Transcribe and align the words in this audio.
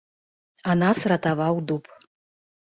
А 0.71 0.75
нас 0.83 0.99
ратаваў 1.13 1.61
дуб. 1.73 1.83